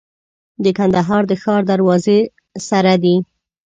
[0.63, 2.19] د کندهار د ښار دروازې
[2.69, 3.15] سره دی.